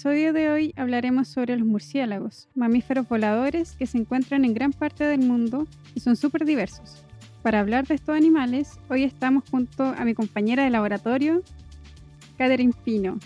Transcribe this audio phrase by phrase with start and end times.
[0.00, 5.04] Episodio de hoy hablaremos sobre los murciélagos, mamíferos voladores que se encuentran en gran parte
[5.04, 7.04] del mundo y son súper diversos.
[7.42, 11.42] Para hablar de estos animales, hoy estamos junto a mi compañera de laboratorio,
[12.38, 13.18] Catherine Pino,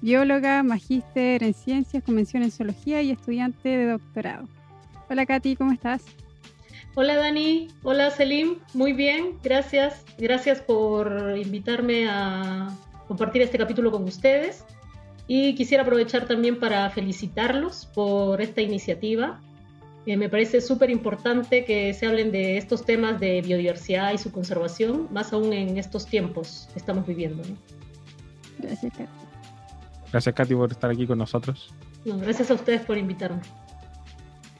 [0.00, 4.46] bióloga, magíster en ciencias, convención en zoología y estudiante de doctorado.
[5.10, 6.04] Hola Katy, ¿cómo estás?
[6.94, 10.04] Hola Dani, hola Selim, muy bien, gracias.
[10.18, 12.68] Gracias por invitarme a
[13.08, 14.64] compartir este capítulo con ustedes.
[15.26, 19.40] Y quisiera aprovechar también para felicitarlos por esta iniciativa.
[20.04, 24.32] Eh, me parece súper importante que se hablen de estos temas de biodiversidad y su
[24.32, 27.42] conservación, más aún en estos tiempos que estamos viviendo.
[28.58, 29.10] Gracias, Katy.
[30.10, 31.72] Gracias, Katy, por estar aquí con nosotros.
[32.04, 33.40] gracias a ustedes por invitarme.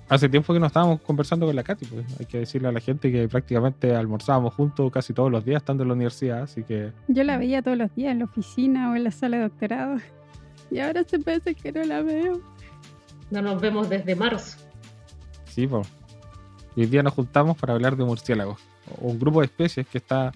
[0.09, 2.81] Hace tiempo que no estábamos conversando con la Katy, pues hay que decirle a la
[2.81, 6.93] gente que prácticamente almorzábamos juntos casi todos los días estando en la universidad, así que...
[7.09, 9.97] Yo la veía todos los días en la oficina o en la sala de doctorado.
[10.73, 12.41] Y ahora se parece que no la veo.
[13.31, 14.56] No nos vemos desde marzo.
[15.45, 15.87] Sí, pues.
[16.75, 18.59] Y hoy día nos juntamos para hablar de murciélagos.
[18.98, 20.33] Un grupo de especies que está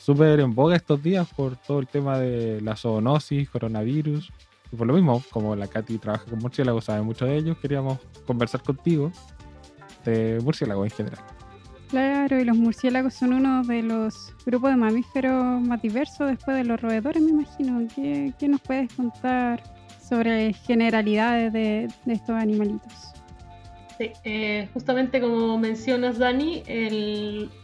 [0.00, 4.32] súper en boga estos días por todo el tema de la zoonosis, coronavirus.
[4.72, 7.98] Y por lo mismo, como la Katy trabaja con murciélagos, sabe mucho de ellos, queríamos
[8.26, 9.12] conversar contigo
[10.04, 11.37] de murciélagos en general.
[11.88, 16.64] Claro, y los murciélagos son uno de los grupos de mamíferos más diversos después de
[16.64, 17.86] los roedores, me imagino.
[17.94, 19.62] ¿Qué, nos puedes contar
[20.06, 22.92] sobre generalidades de, estos animalitos?
[23.96, 26.62] Sí, eh, justamente como mencionas, Dani,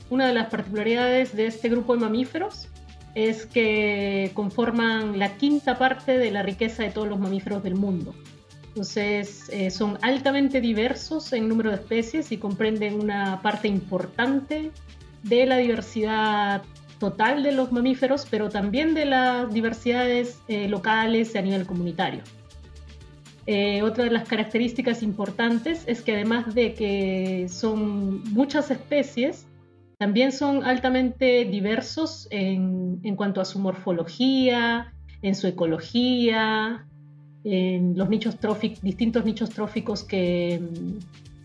[0.08, 2.68] una de las particularidades de este grupo de mamíferos
[3.14, 8.14] es que conforman la quinta parte de la riqueza de todos los mamíferos del mundo.
[8.74, 14.72] Entonces, eh, son altamente diversos en número de especies y comprenden una parte importante
[15.22, 16.62] de la diversidad
[16.98, 22.22] total de los mamíferos, pero también de las diversidades eh, locales a nivel comunitario.
[23.46, 29.46] Eh, otra de las características importantes es que además de que son muchas especies,
[29.98, 34.92] también son altamente diversos en, en cuanto a su morfología,
[35.22, 36.88] en su ecología,
[37.44, 40.60] en los nichos tróficos, distintos nichos tróficos que,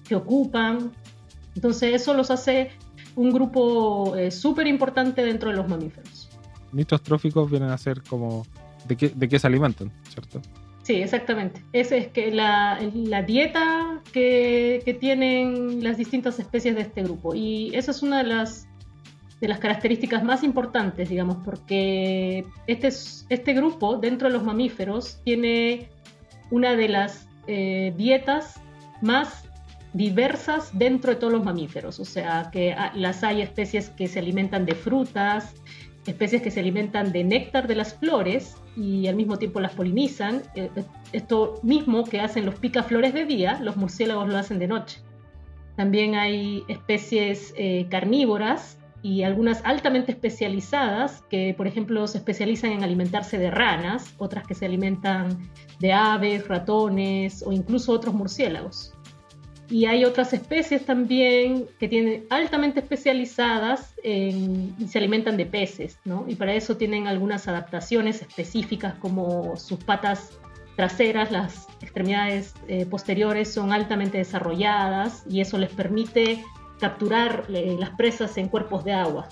[0.07, 0.91] que, ocupan.
[1.55, 2.71] Entonces eso los hace
[3.15, 6.29] un grupo eh, súper importante dentro de los mamíferos.
[6.71, 8.45] Nichos tróficos vienen a ser como
[8.87, 10.41] de qué, de qué se alimentan, ¿cierto?
[10.83, 11.63] Sí, exactamente.
[11.73, 17.35] Esa es que la, la dieta que, que, tienen las distintas especies de este grupo.
[17.35, 18.68] Y esa es una de las
[19.41, 25.89] de las características más importantes, digamos, porque este, este grupo dentro de los mamíferos tiene
[26.51, 28.59] una de las eh, dietas
[29.01, 29.45] más
[29.93, 34.65] diversas dentro de todos los mamíferos, o sea, que las hay especies que se alimentan
[34.65, 35.55] de frutas,
[36.09, 40.41] especies que se alimentan de néctar de las flores y al mismo tiempo las polinizan.
[40.55, 40.69] Eh,
[41.13, 44.99] esto mismo que hacen los picaflores de día, los murciélagos lo hacen de noche.
[45.75, 52.83] También hay especies eh, carnívoras y algunas altamente especializadas que, por ejemplo, se especializan en
[52.83, 55.49] alimentarse de ranas, otras que se alimentan
[55.79, 58.93] de aves, ratones o incluso otros murciélagos.
[59.69, 66.25] Y hay otras especies también que tienen altamente especializadas y se alimentan de peces, ¿no?
[66.27, 70.39] Y para eso tienen algunas adaptaciones específicas como sus patas
[70.75, 76.43] traseras, las extremidades eh, posteriores son altamente desarrolladas y eso les permite
[76.79, 79.27] capturar eh, las presas en cuerpos de agua.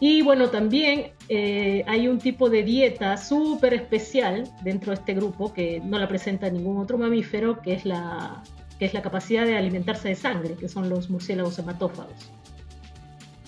[0.00, 5.54] Y bueno, también eh, hay un tipo de dieta súper especial dentro de este grupo
[5.54, 8.42] que no la presenta ningún otro mamífero, que es la,
[8.78, 12.32] que es la capacidad de alimentarse de sangre, que son los murciélagos hematófagos.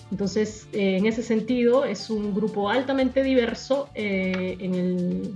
[0.09, 5.33] Entonces, eh, en ese sentido, es un grupo altamente diverso en el,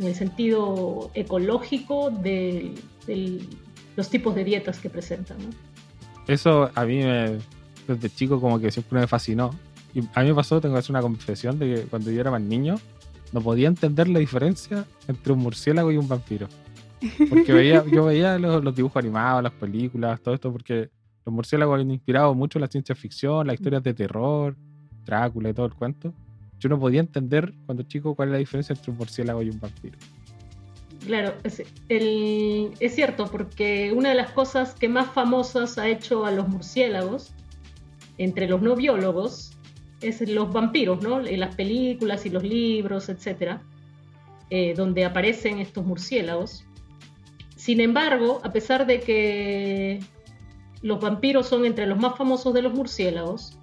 [0.00, 2.74] en, el, sentido ecológico de,
[3.94, 5.38] los tipos de dietas que presentan.
[6.26, 7.38] Eso a mí me,
[7.86, 9.50] desde chico como que siempre me fascinó.
[9.94, 12.30] Y a mí me pasó, tengo que hacer una confesión de que cuando yo era
[12.30, 12.76] más niño
[13.32, 16.48] no podía entender la diferencia entre un murciélago y un vampiro.
[17.28, 20.90] Porque veía, yo veía los, dibujos animados, las películas, todo esto, porque
[21.24, 24.56] los murciélagos han inspirado mucho la ciencia ficción, las historias de terror,
[25.04, 26.12] Drácula y todo el cuento.
[26.58, 29.58] Yo no podía entender cuando chico cuál es la diferencia entre un murciélago y un
[29.58, 29.98] vampiro.
[31.06, 36.48] Claro, es, cierto, porque una de las cosas que más famosas ha hecho a los
[36.48, 37.32] murciélagos,
[38.18, 39.52] entre los no biólogos,
[40.02, 41.24] es los vampiros, ¿no?
[41.24, 43.62] En las películas y los libros, etcétera,
[44.50, 46.64] eh, donde aparecen estos murciélagos.
[47.56, 50.00] Sin embargo, a pesar de que
[50.82, 53.58] los vampiros son entre los más famosos de los murciélagos,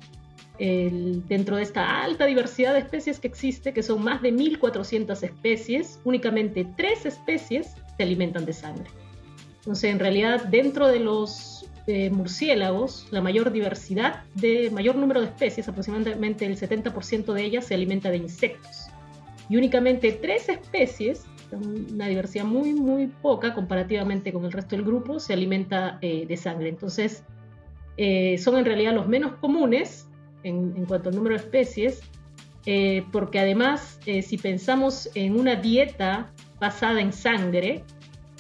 [0.59, 6.00] dentro de esta alta diversidad de especies que existe, que son más de 1.400 especies,
[6.04, 8.89] únicamente tres especies se alimentan de sangre.
[9.59, 15.27] Entonces, en realidad, dentro de los eh, murciélagos, la mayor diversidad, de mayor número de
[15.27, 18.88] especies, aproximadamente el 70% de ellas se alimenta de insectos.
[19.50, 25.19] Y únicamente tres especies, una diversidad muy, muy poca comparativamente con el resto del grupo,
[25.19, 26.69] se alimenta eh, de sangre.
[26.69, 27.24] Entonces,
[27.98, 30.06] eh, son en realidad los menos comunes
[30.43, 32.01] en, cuanto al número de especies,
[32.65, 37.83] eh, porque además, eh, si pensamos en una dieta basada en sangre,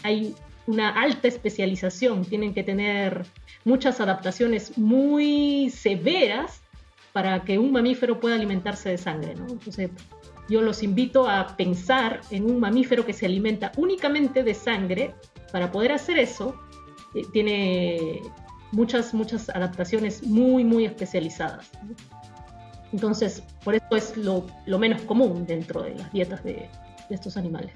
[0.03, 0.35] hay
[0.65, 3.25] una alta especialización, tienen que tener
[3.63, 6.61] muchas adaptaciones muy severas
[7.13, 9.31] para que un mamífero pueda alimentarse de sangre.
[9.31, 9.89] Entonces,
[10.49, 15.15] yo los invito a pensar en un mamífero que se alimenta únicamente de sangre.
[15.51, 16.55] Para poder hacer eso,
[17.15, 18.21] eh, tiene
[18.71, 21.69] muchas, muchas adaptaciones muy, muy especializadas.
[22.93, 24.45] Entonces, por eso es lo,
[24.79, 26.69] menos común dentro de las dietas de,
[27.09, 27.71] estos animales.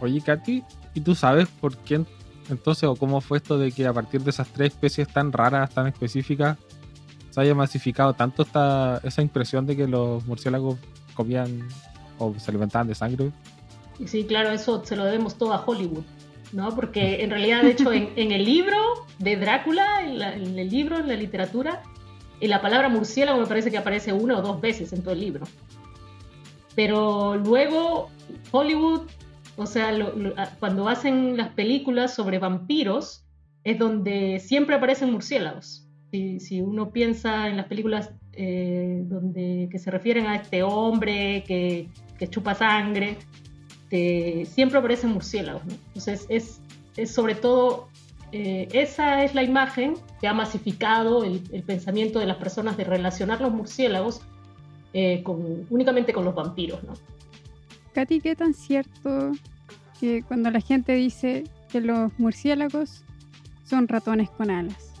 [0.00, 0.62] Oye, Katy,
[0.94, 2.04] ¿y tú sabes por qué
[2.50, 5.70] entonces o cómo fue esto de que a partir de esas tres especies tan raras,
[5.70, 6.58] tan específicas,
[7.30, 10.78] se haya masificado tanto esta, esa impresión de que los murciélagos
[11.14, 11.66] comían
[12.18, 13.32] o se alimentaban de sangre?
[14.04, 16.04] Sí, claro, eso se lo debemos todo a Hollywood.
[16.54, 16.74] ¿No?
[16.74, 18.78] Porque en realidad, de hecho, en, el libro
[19.18, 21.82] de Drácula, en, el libro, en la literatura,
[22.40, 25.20] en la palabra murciélago me parece que aparece una o dos veces en todo el
[25.20, 25.46] libro.
[26.76, 28.08] Pero luego
[28.52, 29.02] Hollywood,
[29.56, 29.92] o sea,
[30.60, 33.24] cuando hacen las películas sobre vampiros,
[33.64, 35.88] es donde siempre aparecen murciélagos.
[36.12, 41.88] Si, uno piensa en las películas eh, donde que se refieren a este hombre que,
[42.16, 43.16] que chupa sangre,
[43.94, 45.62] este, siempre aparecen murciélagos.
[45.94, 46.60] Entonces, es,
[47.10, 47.88] sobre todo,
[48.32, 53.40] eh, esa es la imagen que ha masificado el, pensamiento de las personas de relacionar
[53.40, 54.22] los murciélagos
[54.92, 56.82] eh, con, únicamente con los vampiros.
[56.82, 56.94] ¿no?
[57.92, 59.32] Katy, ¿qué tan cierto
[60.00, 63.04] que cuando la gente dice que los murciélagos
[63.64, 64.92] son ratones con alas,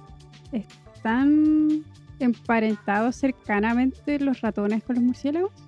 [0.52, 1.84] están
[2.20, 5.63] emparentados cercanamente los ratones con los murciélagos?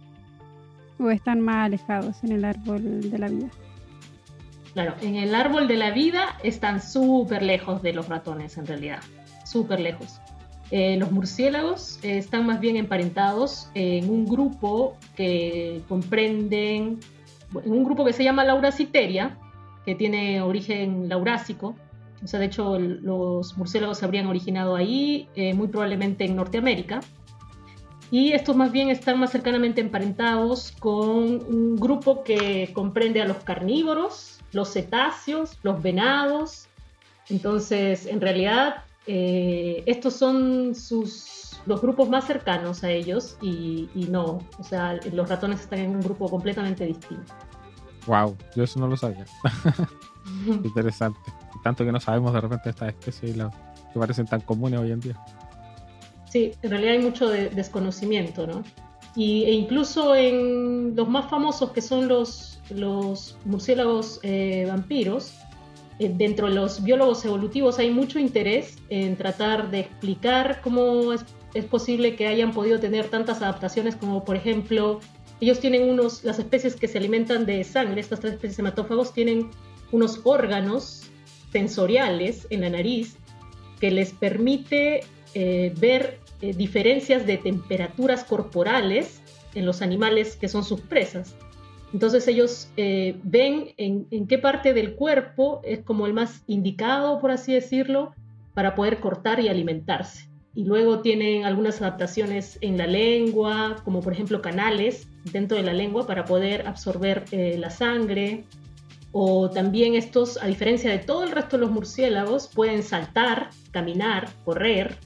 [0.99, 3.49] O están más alejados en el árbol de la vida?
[4.75, 9.01] Claro, en el árbol de la vida están súper lejos de los ratones en realidad,
[9.45, 10.21] súper lejos.
[10.71, 16.99] Eh, los murciélagos eh, están más bien emparentados en un grupo que comprenden,
[17.65, 19.39] en un grupo que se llama Lauraciteria,
[19.85, 21.77] que tiene origen laurásico.
[22.23, 27.01] O sea, de hecho, los murciélagos se habrían originado ahí, eh, muy probablemente en Norteamérica
[28.11, 33.38] y estos más bien están más cercanamente emparentados con un grupo que comprende a los
[33.38, 36.69] carnívoros, los cetáceos, los venados.
[37.29, 44.38] Entonces, en realidad, eh, estos son sus, los grupos más cercanos a ellos y, no,
[44.59, 47.35] o sea, los ratones están en un grupo completamente distinto.
[48.07, 49.26] Wow, yo eso no lo sabía.
[50.47, 51.19] Interesante.
[51.64, 53.37] Tanto que no sabemos de repente estas especies
[53.92, 55.16] que parecen tan comunes hoy en día.
[56.37, 58.62] Sí, en realidad hay mucho desconocimiento, ¿no?
[59.14, 65.33] Y, e incluso en los más famosos, que son los, los murciélagos eh, vampiros,
[65.99, 71.25] eh, dentro de los biólogos evolutivos hay mucho interés en tratar de explicar cómo es,
[71.55, 75.00] es, posible que hayan podido tener tantas adaptaciones como, por ejemplo,
[75.40, 79.49] ellos tienen unos, las especies que se alimentan de sangre, estas tres especies hematófagos, tienen
[79.90, 81.05] unos órganos
[81.50, 83.16] sensoriales en la nariz
[83.81, 85.00] que les permite
[85.38, 89.23] eh, ver eh, diferencias de temperaturas corporales
[89.55, 91.35] en los animales que son sus presas.
[91.95, 97.31] Entonces ellos eh, ven en, qué parte del cuerpo es como el más indicado, por
[97.31, 98.12] así decirlo,
[98.52, 100.28] para poder cortar y alimentarse.
[100.55, 105.73] Y luego tienen algunas adaptaciones en la lengua, como por ejemplo canales dentro de la
[105.73, 108.45] lengua para poder absorber la sangre.
[109.12, 114.28] O también estos, a diferencia de todo el resto de los murciélagos, pueden saltar, caminar,
[114.45, 114.99] correr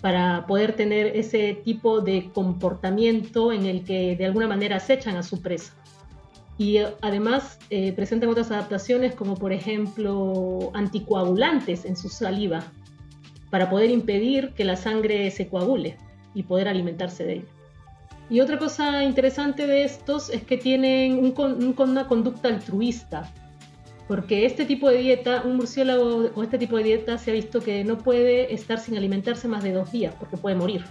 [0.00, 5.22] para poder tener ese tipo de comportamiento en el que de alguna manera acechan a
[5.22, 5.74] su presa.
[6.56, 12.64] Y eh, además eh, presentan otras adaptaciones como por ejemplo anticoagulantes en su saliva
[13.50, 15.96] para poder impedir que la sangre se coagule
[16.34, 17.48] y poder alimentarse de ella.
[18.30, 21.34] Y otra cosa interesante de estos es que tienen
[21.76, 23.32] una conducta altruista.
[24.10, 27.60] Porque este tipo de dieta, un murciélago con este tipo de dieta se ha visto
[27.60, 30.84] que no puede estar sin alimentarse más de dos días porque puede morir.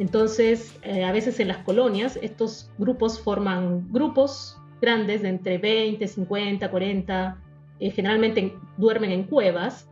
[0.00, 6.08] Entonces, eh, a veces en las colonias, estos grupos forman grupos grandes de entre 20,
[6.08, 7.38] 50, 40,
[7.78, 9.88] generalmente duermen en cuevas.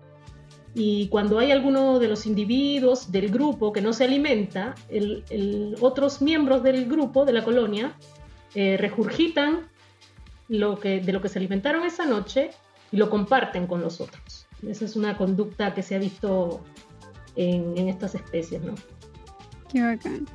[0.75, 4.75] Y cuando hay alguno de los individuos del grupo que no se alimenta,
[5.81, 7.97] otros miembros del grupo, de la colonia,
[8.57, 9.69] eh, regurgitan
[10.49, 12.51] lo que, de lo que se alimentaron esa noche
[12.93, 14.47] y lo comparten con los otros.
[14.67, 16.63] Esa es una conducta que se ha visto
[17.35, 18.75] en, en estas especies, ¿no?
[19.71, 20.27] Qué bacán.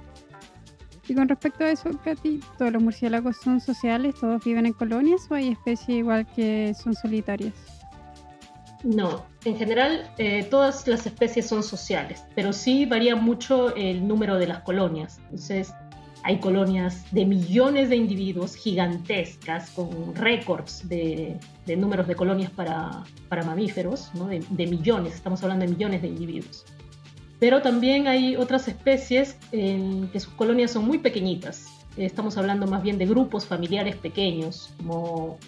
[1.08, 4.16] Y con respecto a eso, Katy, ¿todos los murciélagos son sociales?
[4.20, 7.54] ¿Todos viven en colonias o hay especies igual que son solitarias?
[8.84, 14.38] No, en general eh, todas las especies son sociales, pero sí varía mucho el número
[14.38, 15.20] de las colonias.
[15.26, 15.74] Entonces,
[16.24, 21.38] hay colonias de millones de individuos gigantescas con récords de,
[21.78, 23.04] números de colonias para,
[23.46, 26.66] mamíferos, de millones, estamos hablando de millones de individuos
[27.42, 31.66] pero también hay otras especies en que sus colonias son muy pequeñitas.
[31.98, 35.40] Estamos hablando más bien de grupos familiares pequeños, como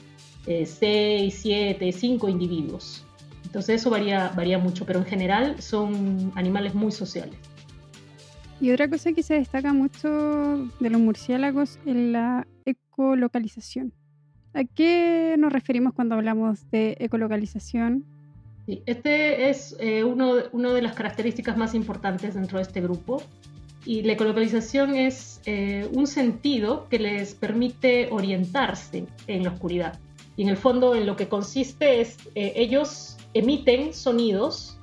[0.48, 3.06] 6, 7, 5 individuos.
[3.46, 7.38] Entonces eso varía mucho, pero en general son animales muy sociales.
[8.64, 10.08] Y otra cosa que se destaca mucho
[10.80, 13.92] de los murciélagos es la ecolocalización.
[14.54, 18.06] ¿A qué nos referimos cuando hablamos de ecolocalización?
[18.86, 23.22] este es eh, uno, de las características más importantes dentro de este grupo.
[23.86, 30.00] Y la ecolocalización es eh, un sentido que les permite orientarse en la oscuridad.
[30.38, 34.78] Y en el fondo en lo que consiste es, eh, ellos emiten sonidos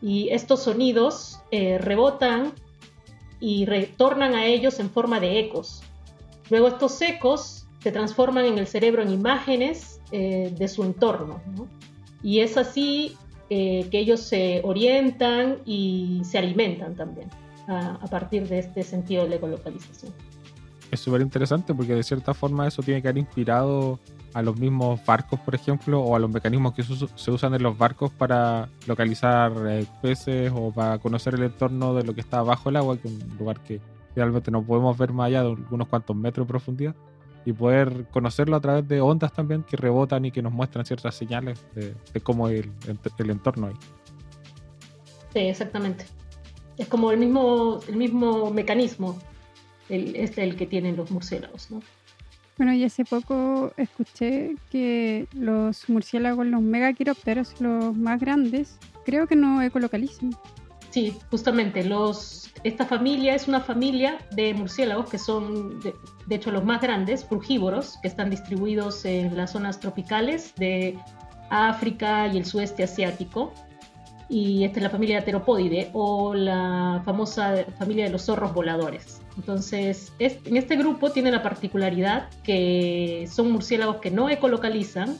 [0.00, 2.52] y estos sonidos rebotan
[3.40, 5.82] y retornan a ellos en forma de ecos.
[6.50, 11.42] Luego estos ecos se transforman en el cerebro en imágenes de su entorno.
[11.56, 11.68] ¿no?
[12.22, 13.16] Y es así
[13.48, 17.30] eh, que ellos se orientan y se alimentan también
[17.68, 20.12] a, partir de este sentido de la ecolocalización.
[20.90, 23.98] Es súper interesante porque de cierta forma eso tiene que haber inspirado
[24.34, 27.76] a los mismos barcos, por ejemplo, o a los mecanismos que se usan en los
[27.76, 32.68] barcos para localizar eh, peces o para conocer el entorno de lo que está bajo
[32.68, 33.80] el agua, que es un lugar que
[34.14, 36.94] realmente no podemos ver más allá de unos cuantos metros de profundidad
[37.46, 41.14] y poder conocerlo a través de ondas también que rebotan y que nos muestran ciertas
[41.14, 43.74] señales de, cómo es el, entorno ahí.
[45.32, 46.04] Sí, exactamente.
[46.76, 49.16] Es como el mismo, el mismo mecanismo
[49.88, 51.82] el, es el que tienen los murciélagos, ¿no?
[52.58, 59.36] Bueno, y hace poco escuché que los murciélagos, los megaquirópteros, los más grandes, creo que
[59.36, 60.30] no ecolocalizan.
[60.90, 65.94] Sí, justamente, los, esta familia es una familia de murciélagos que son, de,
[66.34, 70.98] hecho, los más grandes, frugívoros, que están distribuidos en las zonas tropicales de
[71.50, 73.52] África y el sudeste asiático.
[74.30, 79.15] Y esta es la familia Ateropodide o la famosa familia de los zorros voladores.
[79.36, 85.16] Entonces, en este grupo tiene la particularidad que son murciélagos que no ecolocalizan,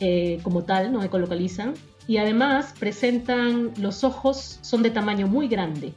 [0.00, 1.74] eh, como tal, no ecolocalizan,
[2.08, 5.94] y además presentan los ojos, son de tamaño muy grande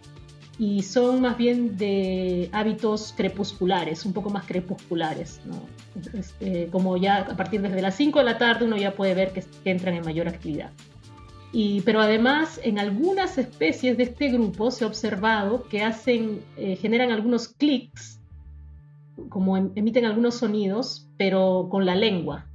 [0.59, 5.41] y son más bien de hábitos crepusculares, un poco más crepusculares,
[6.13, 9.33] este, como ya a partir desde las 5 de la tarde uno ya puede ver
[9.33, 10.69] que, entran en mayor actividad.
[11.55, 16.75] Y, pero además en algunas especies de este grupo se ha observado que hacen, eh,
[16.75, 18.19] generan algunos clics,
[19.29, 22.47] como em, emiten algunos sonidos, pero con la lengua.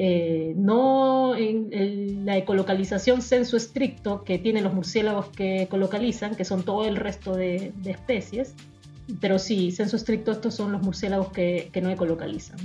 [0.00, 6.62] Eh, no en la ecolocalización censo estricto que tienen los murciélagos que ecolocalizan, que son
[6.62, 8.54] todo el resto de, especies,
[9.20, 12.58] pero sí, censo estricto estos son los murciélagos que, no ecolocalizan.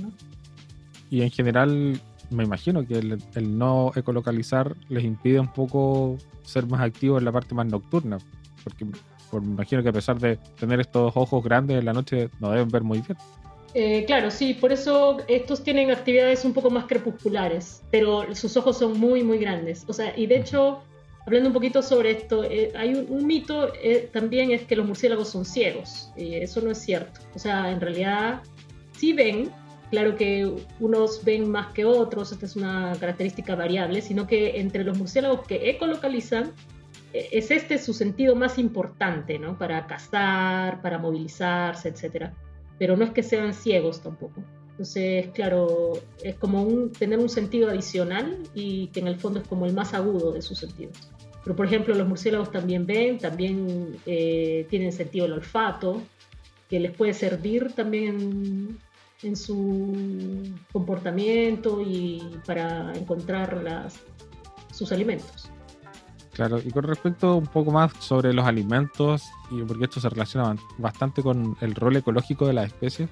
[1.10, 2.00] Y en general,
[2.30, 7.32] me imagino que el, no ecolocalizar les impide un poco ser más activos en la
[7.32, 8.18] parte más nocturna,
[8.62, 8.92] porque me
[9.32, 12.82] imagino que a pesar de tener estos ojos grandes en la noche, no deben ver
[12.82, 13.16] muy bien.
[13.74, 18.78] Eh, claro, sí, por eso estos tienen actividades un poco más crepusculares, pero sus ojos
[18.78, 19.84] son muy, muy grandes.
[19.88, 20.82] O sea, y de hecho,
[21.26, 25.28] hablando un poquito sobre esto, eh, hay un, mito eh, también es que los murciélagos
[25.28, 26.12] son ciegos.
[26.16, 27.20] eso no es cierto.
[27.34, 28.42] O sea, en realidad
[28.96, 29.50] sí ven,
[29.94, 34.84] claro que unos ven más que otros, esta es una característica variable, sino que entre
[34.84, 36.52] los murciélagos que ecolocalizan,
[37.12, 39.56] es este su sentido más importante, ¿no?
[39.56, 42.34] Para cazar, para movilizarse, etcétera
[42.78, 44.42] pero no es que sean ciegos tampoco.
[44.70, 49.66] Entonces, claro, es como tener un sentido adicional y que en el fondo es como
[49.66, 50.96] el más agudo de sus sentidos.
[51.44, 56.02] Pero, por ejemplo, los murciélagos también ven, también eh, tienen sentido el olfato,
[56.68, 58.78] que les puede servir también
[59.24, 64.00] en su comportamiento y para encontrar las,
[64.72, 65.50] sus alimentos.
[66.32, 70.56] Claro, y con respecto un poco más sobre los alimentos, y porque esto se relaciona
[70.78, 73.08] bastante con el rol ecológico de las especies,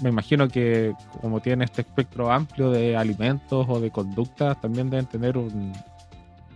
[0.00, 5.06] me imagino que como tienen este espectro amplio de alimentos o de conductas, también deben
[5.06, 5.72] tener un,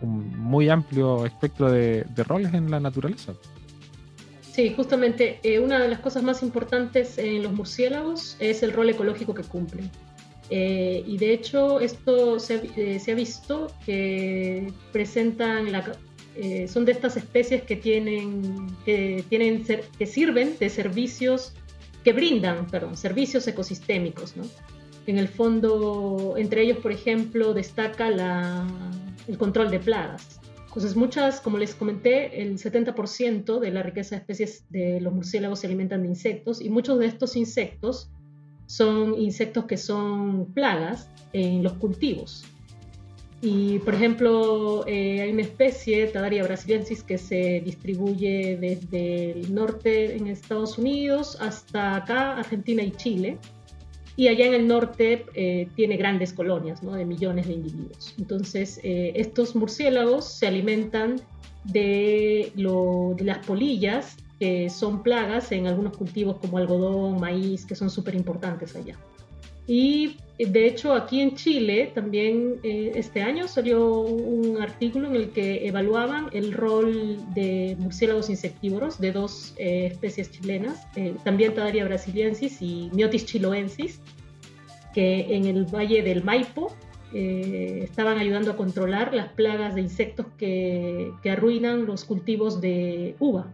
[0.00, 3.32] muy amplio espectro de, roles en la naturaleza.
[4.52, 8.90] Sí, justamente eh, una de las cosas más importantes en los murciélagos es el rol
[8.90, 9.90] ecológico que cumplen.
[10.50, 15.92] Eh, y de hecho esto se, eh, ha visto que presentan la,
[16.68, 19.64] son de estas especies que tienen que tienen
[19.98, 21.52] que sirven de servicios
[22.04, 24.36] que brindan perdón, servicios ecosistémicos.
[24.36, 24.44] ¿no?
[25.06, 28.66] En el fondo, entre ellos, por ejemplo, destaca la,
[29.26, 30.38] el control de plagas.
[30.78, 35.58] Entonces, muchas, como les comenté, el 70% de la riqueza de especies de los murciélagos
[35.58, 38.12] se alimentan de insectos y muchos de estos insectos
[38.66, 42.44] son insectos que son plagas en los cultivos.
[43.42, 50.14] Y, por ejemplo, eh, hay una especie, Tadaria brasiliensis, que se distribuye desde el norte
[50.14, 53.38] en Estados Unidos hasta acá, Argentina y Chile.
[54.18, 58.16] Y allá en el norte eh, tiene grandes colonias de millones de individuos.
[58.18, 61.20] Entonces, eh, estos murciélagos se alimentan
[61.62, 67.90] de, de las polillas, que son plagas en algunos cultivos como algodón, maíz, que son
[67.90, 68.98] súper importantes allá.
[69.68, 75.30] Y de hecho aquí en Chile también eh, este año salió un artículo en el
[75.30, 81.84] que evaluaban el rol de murciélagos insectívoros de dos eh, especies chilenas, eh, también Tadaria
[81.84, 84.00] brasiliensis y Myotis chiloensis,
[84.94, 86.74] que en el valle del Maipo
[87.10, 93.50] estaban ayudando a controlar las plagas de insectos que, que arruinan los cultivos de uva.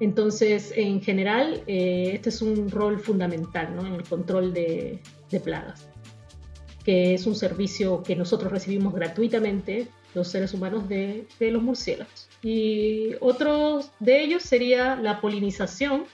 [0.00, 4.98] Entonces, en general, eh, este es un rol fundamental en el control de,
[5.44, 5.88] plagas,
[6.84, 12.28] que es un servicio que nosotros recibimos gratuitamente, los seres humanos, de, los murciélagos.
[12.42, 16.04] Y otro de ellos sería la polinización,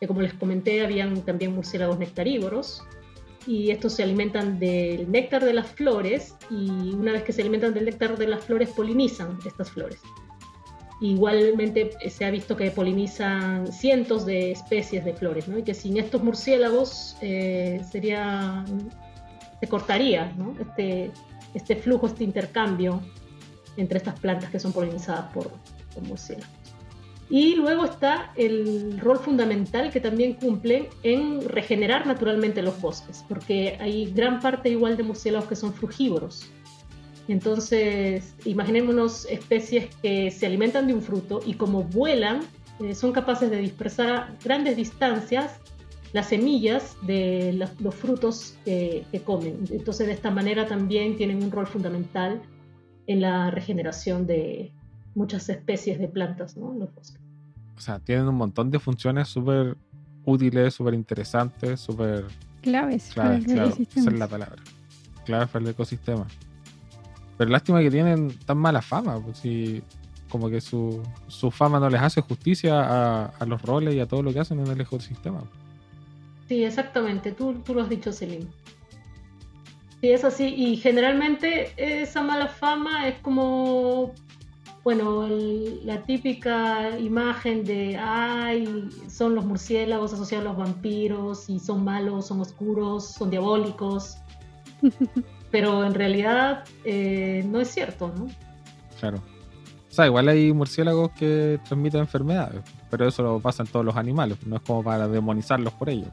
[0.00, 2.82] que como les comenté, habían también murciélagos nectarívoros,
[3.46, 7.74] y estos se alimentan del néctar de las flores, y una vez que se alimentan
[7.74, 10.00] del néctar de las flores, polinizan estas flores.
[11.00, 15.58] Igualmente eh, se ha visto que polinizan cientos de especies de flores, ¿no?
[15.58, 18.64] Y que sin estos murciélagos eh, sería,
[19.60, 20.32] se cortaría.
[20.58, 21.10] Este,
[21.54, 23.02] este flujo, este intercambio
[23.76, 25.50] entre estas plantas que son polinizadas por
[26.02, 26.50] murciélagos.
[27.28, 33.76] Y luego está el rol fundamental que también cumplen en regenerar naturalmente los bosques, porque
[33.80, 36.48] hay gran parte igual de murciélagos que son frugívoros,
[37.32, 42.40] entonces, imaginémonos especies que se alimentan de un fruto y como vuelan,
[42.80, 45.58] eh, son capaces de dispersar a grandes distancias
[46.12, 49.64] las semillas de los frutos que, comen.
[49.70, 52.40] Entonces, de esta manera también tienen un rol fundamental
[53.06, 54.72] en la regeneración de
[55.14, 56.72] muchas especies de plantas ¿no?
[56.74, 57.20] los bosques.
[57.76, 59.76] O sea, tienen un montón de funciones súper
[60.24, 62.24] útiles, súper interesantes, súper...
[62.62, 64.02] Claves, claves para el ecosistema.
[64.02, 64.62] Esa es la palabra.
[65.24, 66.26] Claves para el ecosistema.
[67.36, 69.82] Pero lástima que tienen tan mala fama, pues si
[70.28, 74.06] como que su, su fama no les hace justicia a, a, los roles y a
[74.06, 75.42] todo lo que hacen en el ecosistema.
[76.48, 78.46] Sí, exactamente, tú, tú lo has dicho, Celine.
[80.00, 84.12] Sí, es así, y generalmente esa mala fama es como,
[84.84, 85.26] bueno,
[85.84, 92.26] la típica imagen de, ay, son los murciélagos asociados a los vampiros, y son malos,
[92.26, 94.18] son oscuros, son diabólicos.
[95.56, 98.28] pero en realidad eh, no es cierto, ¿no?
[99.00, 99.22] Claro.
[99.90, 103.96] O sea, igual hay murciélagos que transmiten enfermedades, pero eso lo pasa en todos los
[103.96, 106.08] animales, no es como para demonizarlos por ello.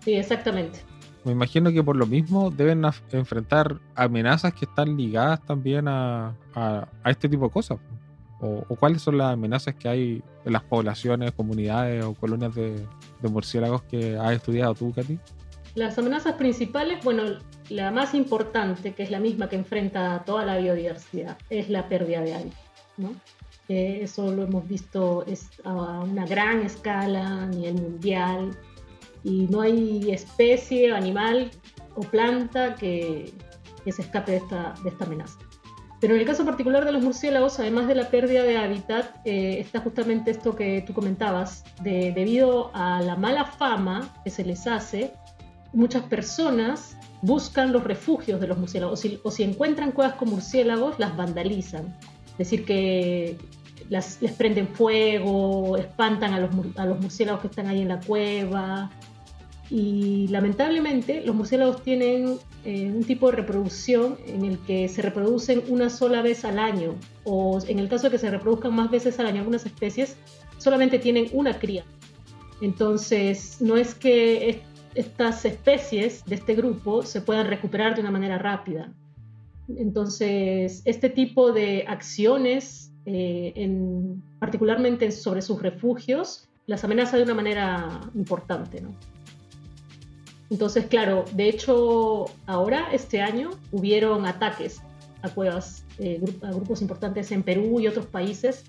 [0.00, 0.80] Sí, exactamente.
[1.24, 6.34] Me imagino que por lo mismo deben enfrentar amenazas que están ligadas también a,
[7.06, 7.78] este tipo de cosas.
[8.42, 12.86] O, cuáles son las amenazas que hay en las poblaciones, comunidades o colonias de,
[13.22, 15.18] de murciélagos que has estudiado tú, Katy?
[15.74, 17.22] Las amenazas principales, bueno,
[17.74, 22.20] la más importante, que es la misma que enfrenta toda la biodiversidad, es la pérdida
[22.20, 22.58] de hábitat.
[22.98, 23.14] ¿no?
[23.68, 28.50] eso lo hemos visto es a una gran escala a nivel mundial
[29.24, 31.50] y no hay especie, animal
[31.94, 33.32] o planta que,
[33.84, 35.38] que se escape de esta, de esta, amenaza.
[36.00, 39.60] Pero en el caso particular de los murciélagos, además de la pérdida de hábitat, eh,
[39.60, 44.66] está justamente esto que tú comentabas, de, debido a la mala fama que se les
[44.66, 45.12] hace,
[45.72, 51.16] muchas personas buscan los refugios de los murciélagos o si, encuentran cuevas con murciélagos, las
[51.16, 51.96] vandalizan.
[52.32, 53.38] Es decir, que
[53.88, 58.90] les prenden fuego, espantan a los, a murciélagos que están ahí en la cueva.
[59.70, 65.62] Y lamentablemente los murciélagos tienen eh, un tipo de reproducción en el que se reproducen
[65.68, 69.18] una sola vez al año, o en el caso de que se reproduzcan más veces
[69.18, 70.16] al año algunas especies,
[70.58, 71.84] solamente tienen una cría.
[72.60, 74.62] Entonces, no es que
[74.94, 78.92] estas especies de este grupo se puedan recuperar de una manera rápida.
[79.76, 87.34] Entonces, este tipo de acciones, eh, en, particularmente sobre sus refugios, las amenaza de una
[87.34, 88.80] manera importante.
[88.80, 88.94] ¿no?
[90.50, 94.82] Entonces, claro, de hecho, ahora, este año, hubieron ataques
[95.22, 98.64] a cuevas, eh, a grupos importantes en Perú y otros países,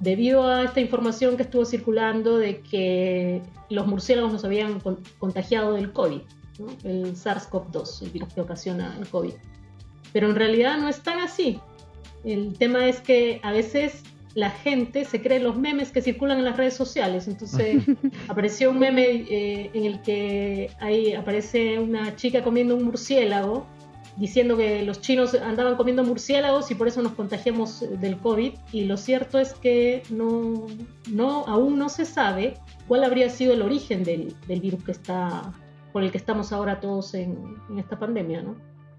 [0.00, 4.80] debido a esta información que estuvo circulando de que los murciélagos nos habían
[5.18, 6.20] contagiado del COVID,
[6.84, 9.34] el SARS-CoV-2, el virus que ocasiona el COVID.
[10.12, 11.60] Pero en realidad no es tan así.
[12.24, 14.02] El tema es que a veces
[14.34, 17.28] la gente se cree los memes que circulan en las redes sociales.
[17.28, 17.82] Entonces
[18.28, 23.66] apareció un meme eh, en el que ahí aparece una chica comiendo un murciélago
[24.20, 28.52] diciendo que los chinos andaban comiendo murciélagos y por eso nos contagiamos del COVID.
[28.70, 30.66] Y lo cierto es que no,
[31.10, 32.54] no aún no se sabe
[32.86, 35.52] cuál habría sido el origen del, del virus que está,
[35.92, 37.38] por el que estamos ahora todos en,
[37.70, 38.42] en esta pandemia.
[38.42, 38.56] ¿no?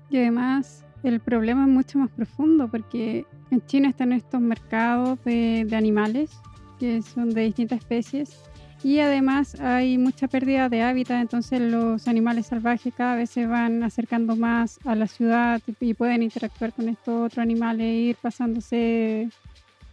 [0.10, 5.67] Y además el problema es mucho más profundo porque en China están estos mercados de,
[5.71, 6.31] animales
[6.79, 8.39] que son de distintas especies
[8.84, 13.84] y además hay mucha pérdida de hábitat, entonces los animales salvajes cada vez se van
[13.84, 19.30] acercando más a la ciudad y pueden interactuar con estos otros animales e ir pasándose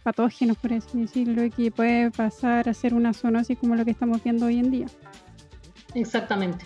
[0.03, 3.91] patógenos, por así decirlo, y que puede pasar a ser una zoonosis como lo que
[3.91, 4.87] estamos viendo hoy en día.
[5.93, 6.65] Exactamente.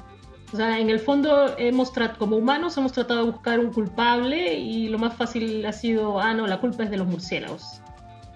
[0.53, 4.87] O sea, en el fondo, hemos como humanos hemos tratado de buscar un culpable y
[4.87, 7.81] lo más fácil ha sido, ah, no, la culpa es de los murciélagos.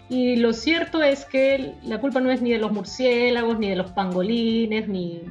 [0.10, 3.76] Y lo cierto es que la culpa no es ni de los murciélagos, ni de
[3.76, 5.22] los pangolines, ni,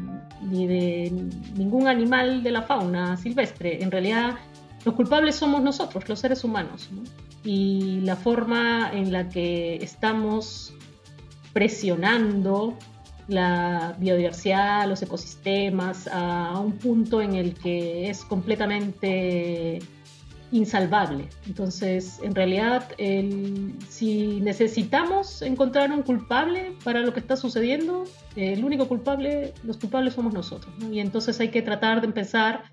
[0.42, 1.12] ni de
[1.56, 3.82] ningún animal de la fauna silvestre.
[3.82, 4.34] En realidad,
[4.84, 6.90] los culpables somos nosotros, los seres humanos.
[7.42, 10.74] Y la forma en la que estamos
[11.52, 12.76] presionando
[13.28, 19.80] la biodiversidad, los ecosistemas, a un punto en el que es completamente
[20.52, 21.28] insalvable.
[21.46, 22.88] Entonces, en realidad,
[23.88, 28.04] si necesitamos encontrar un culpable para lo que está sucediendo,
[28.36, 30.72] el único culpable, los culpables somos nosotros.
[30.90, 32.64] Y entonces hay que tratar de empezar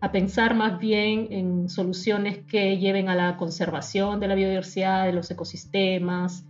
[0.00, 5.12] a pensar más bien en soluciones que lleven a la conservación de la biodiversidad, de
[5.12, 6.44] los ecosistemas,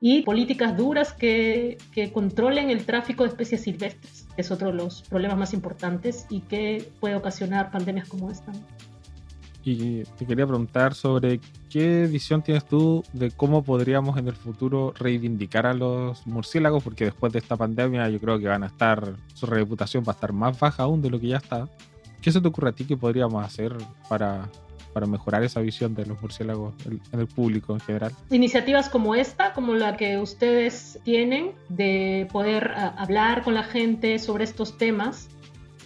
[0.00, 1.76] y políticas duras que,
[2.12, 6.40] controlen el tráfico de especies silvestres, que es otro de los problemas más importantes y
[6.40, 8.52] que puede ocasionar pandemias como esta.
[9.62, 14.94] Y te quería preguntar sobre qué visión tienes tú de cómo podríamos en el futuro
[14.98, 19.14] reivindicar a los murciélagos, porque después de esta pandemia yo creo que van a estar,
[19.34, 21.68] su reputación va a estar más baja aún de lo que ya está.
[22.22, 23.76] ¿Qué se te ocurre a ti que podríamos hacer
[24.08, 24.48] para
[24.92, 28.12] para mejorar esa visión de los murciélagos en el público en general.
[28.30, 34.18] Iniciativas como esta, como la que ustedes tienen, de poder ah, hablar con la gente
[34.18, 35.28] sobre estos temas,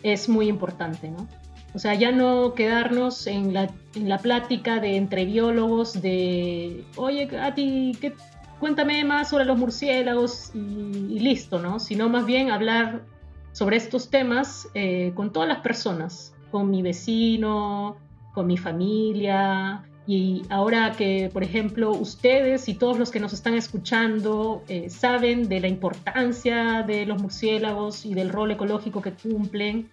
[0.02, 1.28] es muy importante, ¿no?
[1.74, 7.26] O sea, ya no quedarnos en la, en la plática de entre biólogos de, oye,
[7.26, 8.14] Katy, ¿qué,
[8.60, 11.80] cuéntame más sobre los murciélagos y, y, listo, ¿no?
[11.80, 13.02] Sino más bien hablar
[13.50, 17.96] sobre estos temas eh, con todas las personas, con mi vecino,
[18.34, 19.84] con mi familia.
[20.06, 25.48] Y ahora que, por ejemplo, ustedes y todos los que nos están escuchando eh, saben
[25.48, 29.88] de la importancia de los murciélagos y del rol ecológico que cumplen,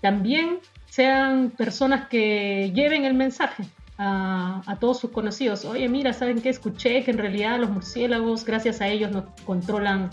[0.00, 3.64] también sean personas que lleven el mensaje
[3.98, 5.64] a, todos sus conocidos.
[5.64, 6.50] Oye, mira, ¿saben qué?
[6.50, 10.10] Escuché que en realidad los murciélagos, gracias a ellos, nos controlan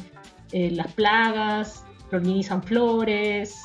[0.52, 3.56] eh, las plagas, polinizan flores,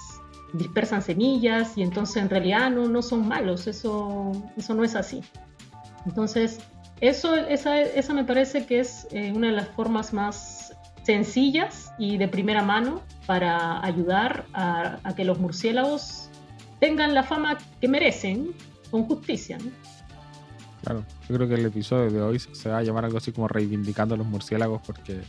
[0.52, 5.22] dispersan semillas y entonces en realidad no, no son malos, eso, eso no es así.
[6.06, 6.60] Entonces,
[7.00, 12.18] eso, esa, esa me parece que es eh, una de las formas más sencillas y
[12.18, 16.29] de primera mano para ayudar a, que los murciélagos
[16.80, 18.52] tengan la fama que merecen
[18.90, 19.58] con justicia.
[20.82, 23.46] Claro, yo creo que el episodio de hoy se va a llamar algo así como
[23.48, 25.20] reivindicando a los murciélagos porque,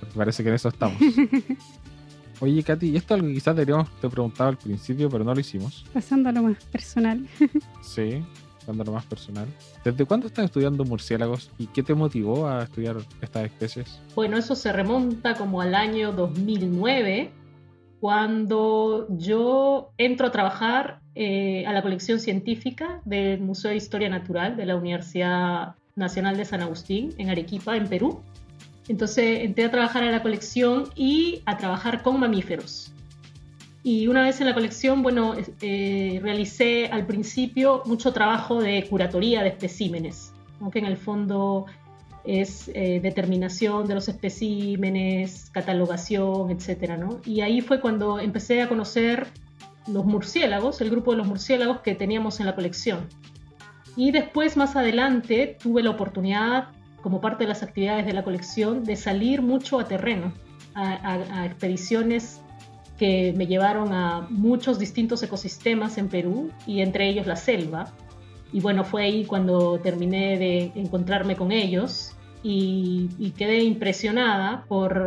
[0.00, 0.96] porque parece que en eso estamos.
[2.40, 5.40] Oye, Katy, esto es algo que quizás deberíamos te preguntado al principio, pero no lo
[5.40, 5.86] hicimos.
[5.92, 7.26] Pasando a lo más personal.
[7.82, 8.22] sí,
[8.58, 9.46] pasando a lo más personal.
[9.84, 14.00] ¿Desde cuándo estás estudiando murciélagos y qué te motivó a estudiar estas especies?
[14.14, 17.30] Bueno, eso se remonta como al año 2009,
[18.00, 24.56] cuando yo entro a trabajar eh, a la colección científica del Museo de Historia Natural
[24.56, 28.20] de la Universidad Nacional de San Agustín en Arequipa, en Perú.
[28.88, 32.92] Entonces entré a trabajar en la colección y a trabajar con mamíferos.
[33.82, 39.42] Y una vez en la colección, bueno, eh, realicé al principio mucho trabajo de curatoría
[39.42, 40.32] de especímenes,
[40.72, 41.66] que en el fondo
[42.26, 46.98] es eh, determinación de los especímenes, catalogación, etc.
[46.98, 47.20] ¿no?
[47.24, 49.26] Y ahí fue cuando empecé a conocer
[49.86, 53.08] los murciélagos, el grupo de los murciélagos que teníamos en la colección.
[53.96, 56.68] Y después, más adelante, tuve la oportunidad,
[57.02, 60.34] como parte de las actividades de la colección, de salir mucho a terreno,
[60.74, 62.42] a expediciones
[62.98, 67.92] que me llevaron a muchos distintos ecosistemas en Perú y entre ellos la selva.
[68.52, 72.15] Y bueno, fue ahí cuando terminé de encontrarme con ellos
[72.48, 75.02] y, quedé impresionada por,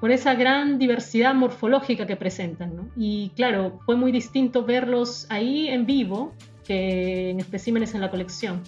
[0.00, 2.90] por esa gran diversidad morfológica que presentan.
[2.96, 6.32] Y claro, fue muy distinto verlos ahí en vivo
[6.64, 8.62] que en especímenes en la colección.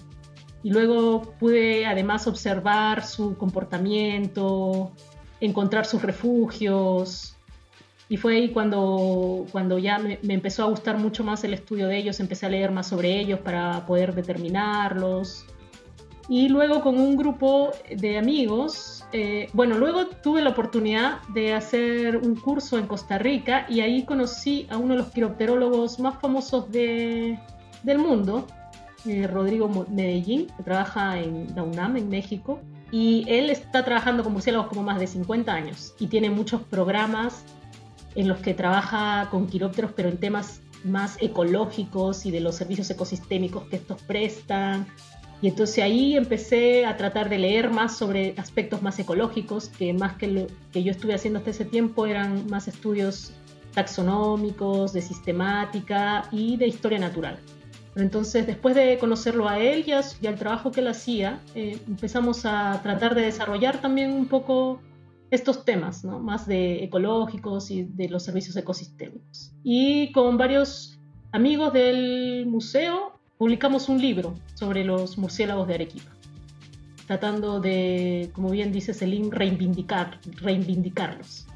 [0.63, 4.91] Y luego pude además observar su comportamiento,
[5.41, 7.37] encontrar sus refugios,
[8.09, 11.97] y fue ahí cuando, cuando ya me, empezó a gustar mucho más el estudio de
[11.97, 15.45] ellos, empecé a leer más sobre ellos para poder determinarlos.
[16.29, 22.17] Y luego con un grupo de amigos, eh, bueno, luego tuve la oportunidad de hacer
[22.17, 26.71] un curso en Costa Rica y ahí conocí a uno de los quiropterólogos más famosos
[26.71, 27.39] de,
[27.81, 28.45] del mundo,
[29.07, 32.59] eh, Rodrigo Medellín, que trabaja en la UNAM, en México.
[32.91, 37.43] Y él está trabajando con murciélagos como más de 50 años y tiene muchos programas
[38.13, 42.89] en los que trabaja con quirópteros, pero en temas más ecológicos y de los servicios
[42.89, 44.87] ecosistémicos que estos prestan.
[45.41, 50.17] Y entonces ahí empecé a tratar de leer más sobre aspectos más ecológicos, que más
[50.17, 53.31] que lo que yo estuve haciendo hasta ese tiempo eran más estudios
[53.73, 57.39] taxonómicos, de sistemática y de historia natural.
[57.95, 62.79] Entonces, después de conocerlo a él y, al trabajo que él hacía, eh, empezamos a
[62.83, 64.81] tratar de desarrollar también un poco
[65.31, 66.19] estos temas, ¿no?
[66.19, 69.53] más de ecológicos y de los servicios ecosistémicos.
[69.63, 70.99] Y con varios
[71.31, 76.11] amigos del museo publicamos un libro sobre los murciélagos de Arequipa,
[77.07, 81.47] tratando de, como bien dice Celine, reivindicar, reivindicarlos.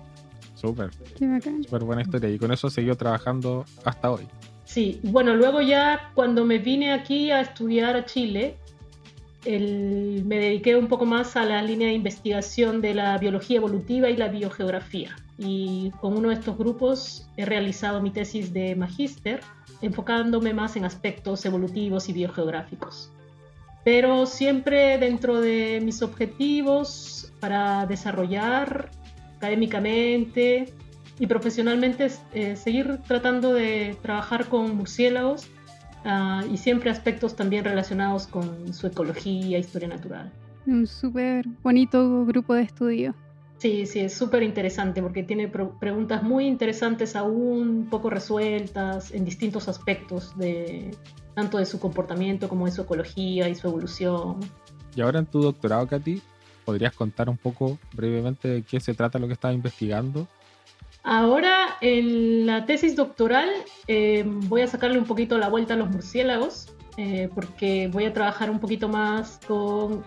[0.55, 0.91] Súper.
[1.19, 2.29] Súper buena historia.
[2.29, 4.25] Y con eso siguió trabajando hasta hoy.
[4.63, 8.55] Sí, bueno, luego ya cuando me vine aquí a estudiar a Chile,
[9.45, 14.15] me dediqué un poco más a la línea de investigación de la biología evolutiva y
[14.15, 15.17] la biogeografía.
[15.37, 19.41] Y con uno de estos grupos he realizado mi tesis de magíster,
[19.83, 23.11] enfocándome más en aspectos evolutivos y biogeográficos.
[23.83, 28.89] Pero siempre dentro de mis objetivos para desarrollar
[29.37, 30.73] académicamente
[31.19, 35.47] y profesionalmente eh, seguir tratando de trabajar con murciélagos
[36.05, 40.31] Ah, y siempre aspectos también relacionados con su ecología, historia natural.
[40.65, 43.15] Un súper bonito grupo de estudio.
[43.63, 49.69] Sí, sí, es súper interesante porque tiene preguntas muy interesantes aún, poco resueltas en distintos
[49.69, 50.91] aspectos de
[51.33, 54.41] tanto de su comportamiento como de su ecología y su evolución.
[54.97, 56.21] Y ahora en tu doctorado, Katy,
[56.65, 60.27] ¿podrías contar un poco brevemente de qué se trata lo que estás investigando
[61.03, 63.49] Ahora en la tesis doctoral
[63.87, 68.11] eh, voy a sacarle un poquito la vuelta a los murciélagos eh, porque voy a
[68.11, 70.03] trabajar un poquito más con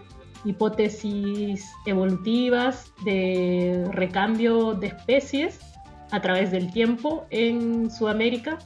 [0.46, 5.60] hipótesis evolutivas de recambio de especies
[6.10, 8.58] a través del tiempo en Sudamérica.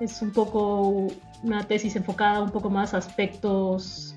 [0.00, 1.08] Es un poco
[1.42, 4.14] una tesis enfocada un poco más a aspectos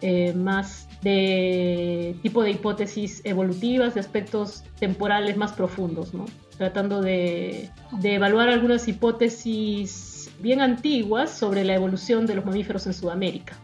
[0.00, 6.26] eh, más de tipo de hipótesis evolutivas, de aspectos temporales más profundos, ¿no?
[6.56, 7.70] tratando de,
[8.02, 13.56] evaluar algunas hipótesis bien antiguas sobre la evolución de los mamíferos en Sudamérica.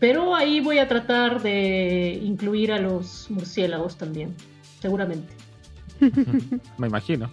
[0.00, 4.34] Pero ahí voy a tratar de incluir a los murciélagos también,
[4.80, 5.32] seguramente.
[6.78, 7.30] Me imagino.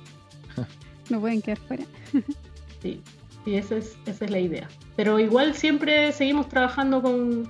[1.10, 1.86] no pueden quedar fuera.
[2.82, 3.02] sí,
[3.46, 4.68] sí esa, es, esa es la idea.
[4.98, 7.50] Pero igual siempre seguimos trabajando con,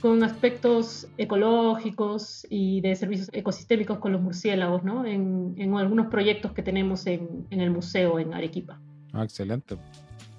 [0.00, 5.04] con aspectos ecológicos y de servicios ecosistémicos con los murciélagos, ¿no?
[5.04, 8.80] En, en algunos proyectos que tenemos en, en, el museo en Arequipa.
[9.12, 9.76] Ah, excelente.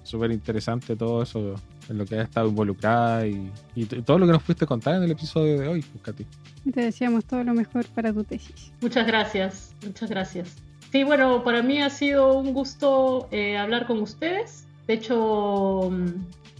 [0.08, 1.56] Súper interesante todo eso,
[1.90, 5.02] en lo que has estado involucrada y, y, todo lo que nos fuiste contar en
[5.02, 6.24] el episodio de hoy, pues, Katy.
[6.72, 8.72] Te deseamos todo lo mejor para tu tesis.
[8.80, 10.56] Muchas gracias, muchas gracias.
[10.90, 14.66] Sí, bueno, para mí ha sido un gusto eh, hablar con ustedes.
[14.86, 16.06] De hecho, mm,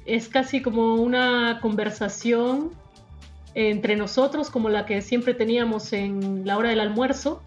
[0.04, 2.72] es casi como una conversación
[3.54, 7.40] entre nosotros como la que siempre teníamos en la hora del almuerzo.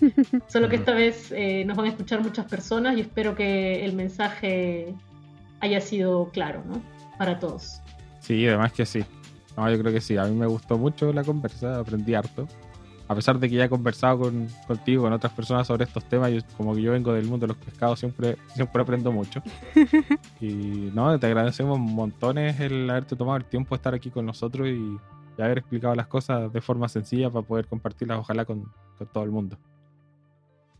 [0.46, 3.94] Solo que esta vez eh, nos van a escuchar muchas personas y espero que el
[3.94, 4.94] mensaje
[5.60, 6.80] haya sido claro, ¿no?
[7.18, 7.80] Para todos.
[8.20, 9.04] Sí, además que sí.
[9.56, 10.16] No, yo creo que sí.
[10.16, 12.46] A mí me gustó mucho la conversa, aprendí harto.
[13.08, 16.32] a pesar de que ya he conversado con, contigo, con otras personas sobre estos temas,
[16.32, 19.42] yo, como que yo vengo del mundo de los pescados, siempre, siempre aprendo mucho.
[20.40, 24.68] y no, te agradecemos montones el haberte tomado el tiempo de estar aquí con nosotros
[24.68, 24.96] y,
[25.38, 29.24] y haber explicado las cosas de forma sencilla para poder compartirlas, ojalá, con, con todo
[29.24, 29.58] el mundo.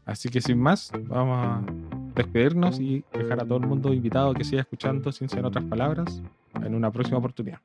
[0.04, 4.44] Así que sin más, vamos a despedirnos y dejar a todo el mundo invitado que
[4.44, 6.22] siga escuchando sin ser otras palabras
[6.54, 7.58] en una próxima oportunidad.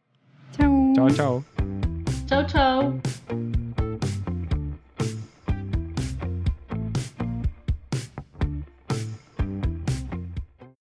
[0.57, 0.93] Chau.
[0.95, 1.43] Chao, chao.
[2.27, 3.01] Chao, chao.